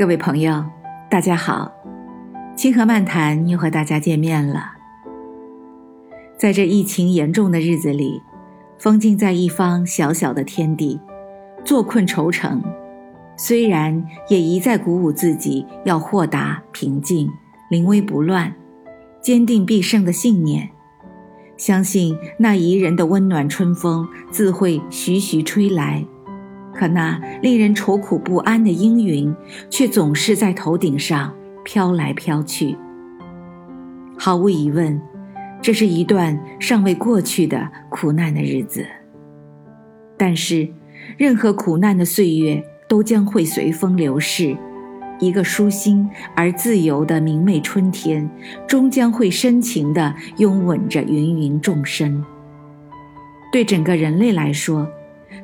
[0.00, 0.64] 各位朋友，
[1.10, 1.70] 大家好，
[2.56, 4.72] 清河漫谈又和大家见面了。
[6.38, 8.22] 在这疫情严重的日子里，
[8.78, 10.98] 封禁在一方小小的天地，
[11.66, 12.62] 坐困愁城，
[13.36, 17.30] 虽然也一再鼓舞自己要豁达平静、
[17.68, 18.50] 临危不乱，
[19.20, 20.70] 坚定必胜的信念，
[21.58, 26.02] 相信那宜人的温暖春风自会徐徐吹来。
[26.80, 29.36] 可那令人愁苦不安的阴云，
[29.68, 31.30] 却总是在头顶上
[31.62, 32.74] 飘来飘去。
[34.16, 34.98] 毫无疑问，
[35.60, 38.86] 这是一段尚未过去的苦难的日子。
[40.16, 40.66] 但是，
[41.18, 44.56] 任何苦难的岁月都将会随风流逝，
[45.18, 48.26] 一个舒心而自由的明媚春天，
[48.66, 52.24] 终将会深情地拥吻着芸芸众生。
[53.52, 54.88] 对整个人类来说，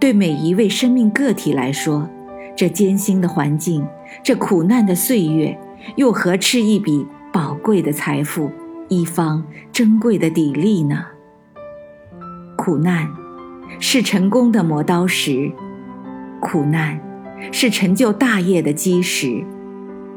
[0.00, 2.08] 对每一位生命个体来说，
[2.56, 3.86] 这艰辛的环境，
[4.24, 5.56] 这苦难的岁月，
[5.96, 8.50] 又何吃一笔宝贵的财富，
[8.88, 11.04] 一方珍贵的砥砺呢？
[12.56, 13.06] 苦难
[13.78, 15.52] 是成功的磨刀石，
[16.40, 16.98] 苦难
[17.52, 19.44] 是成就大业的基石，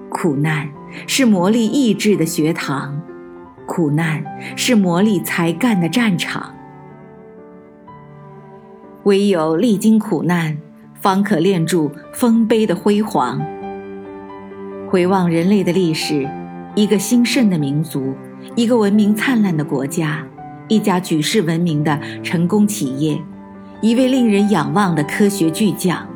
[0.10, 0.70] 苦难
[1.08, 3.02] 是磨砺意志的学堂，
[3.66, 4.24] 苦难
[4.56, 6.56] 是磨砺才干的战场。
[9.04, 10.58] 唯有历经苦难，
[11.02, 13.42] 方可练就丰碑的辉煌。
[14.90, 16.26] 回望人类的历史，
[16.74, 18.14] 一个兴盛的民族，
[18.56, 20.26] 一个文明灿烂的国家，
[20.70, 23.22] 一家举世闻名的成功企业，
[23.82, 26.08] 一位令人仰望的科学巨匠，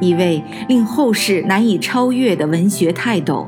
[0.00, 3.46] 一位令后世难以超越的文学泰斗，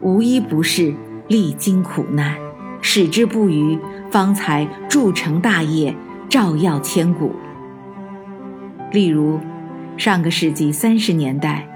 [0.00, 0.94] 无一不是
[1.28, 2.34] 历经苦难，
[2.80, 3.78] 矢志不渝，
[4.10, 5.94] 方才铸成大业，
[6.30, 7.32] 照耀千古。
[8.96, 9.38] 例如，
[9.98, 11.68] 上个世纪三十年代，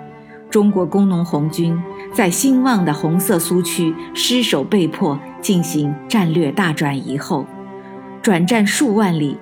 [0.48, 1.78] 中国工农红军
[2.14, 7.44] 在兴旺的红色苏区失守，被迫进行战略大转移后，
[8.22, 9.36] 转战数万里，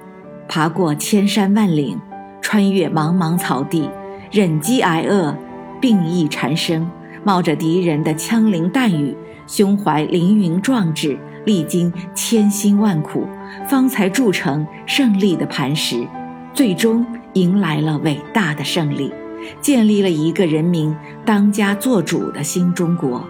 [0.48, 1.96] 爬过千山万岭，
[2.42, 3.88] 穿越茫茫草地，
[4.32, 5.32] 忍饥挨饿，
[5.80, 6.84] 病疫缠身，
[7.22, 13.24] 冒着敌人的枪林弹雨，胸怀凌云壮志，历经千辛万苦，
[13.68, 16.04] 方才铸成胜利的磐石，
[16.52, 17.06] 最终。
[17.38, 19.12] 迎来了伟大的胜利，
[19.60, 20.94] 建立了一个人民
[21.24, 23.24] 当家作主的新中国。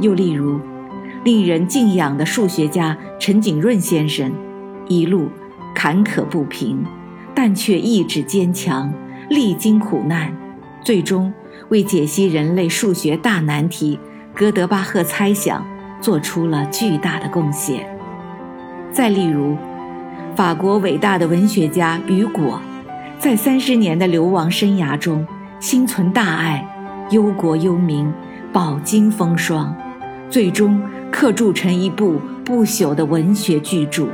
[0.00, 0.60] 又例如，
[1.24, 4.30] 令人敬仰的数学家陈景润先生，
[4.88, 5.28] 一路
[5.74, 6.84] 坎坷不平，
[7.34, 8.92] 但却意志坚强，
[9.30, 10.30] 历经苦难，
[10.84, 11.32] 最终
[11.70, 13.98] 为解析人类数学大难题
[14.34, 15.66] 哥德巴赫猜想
[16.00, 17.88] 做出了巨大的贡献。
[18.92, 19.56] 再例如，
[20.34, 22.60] 法国伟大的文学家雨果。
[23.18, 25.26] 在三十年的流亡生涯中，
[25.58, 26.64] 心存大爱，
[27.10, 28.12] 忧国忧民，
[28.52, 29.74] 饱经风霜，
[30.30, 34.04] 最终刻铸成一部不朽的文学巨著《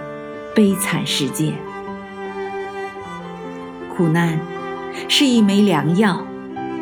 [0.54, 1.50] 悲惨世界》。
[3.94, 4.38] 苦难
[5.08, 6.24] 是一枚良药，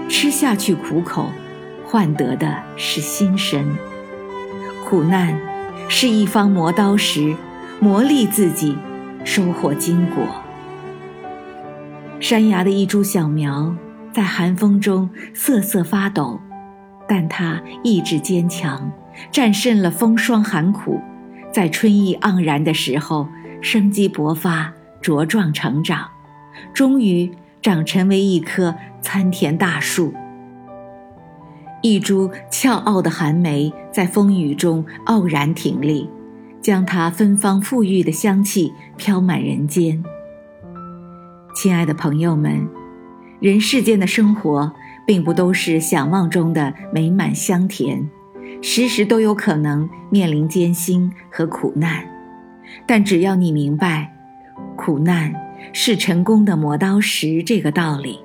[0.08, 1.30] 吃下去苦口，
[1.84, 3.64] 换得的是心神；
[4.84, 5.36] 苦难
[5.88, 7.34] 是一方磨刀石，
[7.80, 8.76] 磨砺自己，
[9.24, 10.26] 收获金果。
[12.20, 13.74] 山崖的一株小苗，
[14.12, 16.38] 在寒风中瑟瑟发抖，
[17.08, 18.92] 但它意志坚强，
[19.32, 21.00] 战胜了风霜寒苦，
[21.50, 23.26] 在春意盎然的时候
[23.62, 24.70] 生机勃发，
[25.02, 26.06] 茁壮成长，
[26.74, 27.32] 终于
[27.62, 30.12] 长成为一棵参天大树。
[31.80, 36.06] 一株俏傲的寒梅在风雨中傲然挺立，
[36.60, 40.04] 将它芬芳馥郁的香气飘满人间。
[41.54, 42.68] 亲爱的朋友们，
[43.40, 44.72] 人世间的生活
[45.06, 48.08] 并不都是想象中的美满香甜，
[48.62, 52.08] 时时都有可能面临艰辛和苦难。
[52.86, 54.12] 但只要你明白，
[54.76, 55.34] 苦难
[55.72, 58.20] 是成功的磨刀石这个道理，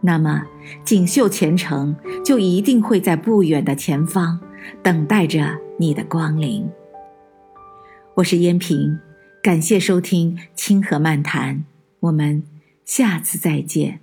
[0.00, 0.42] 那么
[0.84, 4.38] 锦绣前程就一定会在不远的前方
[4.82, 6.68] 等待着你的光临。
[8.16, 8.98] 我是燕平，
[9.42, 11.64] 感谢收听清河漫谈。
[12.00, 12.42] 我们
[12.90, 14.00] 下次再见。